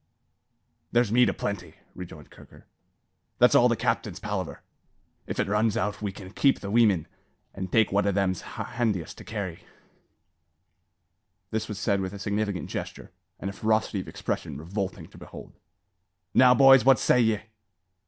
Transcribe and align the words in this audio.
"There's 0.91 1.11
meat 1.11 1.29
a 1.29 1.33
plenty," 1.35 1.75
rejoined 1.93 2.31
Kirker. 2.31 2.63
"That's 3.37 3.53
all 3.53 3.67
the 3.69 3.75
captain's 3.75 4.19
palaver. 4.19 4.63
If 5.27 5.39
it 5.39 5.47
runs 5.47 5.77
out 5.77 6.01
we 6.01 6.11
kin 6.11 6.29
drop 6.33 6.55
the 6.55 6.71
weemen, 6.71 7.05
and 7.53 7.71
take 7.71 7.91
what 7.91 8.07
o' 8.07 8.11
them's 8.11 8.41
handiest 8.41 9.15
to 9.19 9.23
carry." 9.23 9.63
This 11.51 11.67
was 11.67 11.77
said 11.77 12.01
with 12.01 12.13
a 12.13 12.17
significant 12.17 12.67
gesture, 12.67 13.11
and 13.39 13.47
a 13.47 13.53
ferocity 13.53 14.01
of 14.01 14.07
expression 14.07 14.57
revolting 14.57 15.05
to 15.09 15.19
behold. 15.19 15.53
"Now, 16.33 16.55
boys! 16.55 16.83
what 16.83 16.97
say 16.97 17.21
ye?" 17.21 17.41